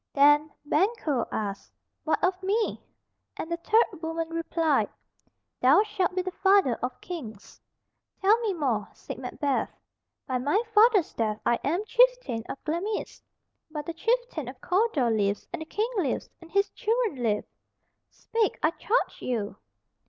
Then 0.13 0.49
Banquo 0.65 1.27
asked, 1.31 1.71
"What 2.05 2.23
of 2.23 2.41
me?" 2.41 2.81
and 3.37 3.51
the 3.51 3.57
third 3.57 4.01
woman 4.01 4.29
replied, 4.29 4.89
"Thou 5.61 5.83
shalt 5.83 6.15
be 6.15 6.23
the 6.23 6.31
father 6.31 6.73
of 6.81 6.99
kings." 7.01 7.61
"Tell 8.19 8.35
me 8.39 8.51
more," 8.51 8.87
said 8.95 9.19
Macbeth. 9.19 9.69
"By 10.25 10.39
my 10.39 10.59
father's 10.73 11.13
death 11.13 11.39
I 11.45 11.59
am 11.63 11.85
chieftain 11.85 12.43
of 12.49 12.57
Glamis, 12.63 13.21
but 13.69 13.85
the 13.85 13.93
chieftain 13.93 14.47
of 14.47 14.59
Cawdor 14.59 15.11
lives, 15.11 15.45
and 15.53 15.61
the 15.61 15.65
King 15.67 15.91
lives, 15.97 16.31
and 16.41 16.49
his 16.51 16.69
children 16.71 17.21
live. 17.21 17.45
Speak, 18.09 18.57
I 18.63 18.71
charge 18.71 19.21
you!" 19.21 19.57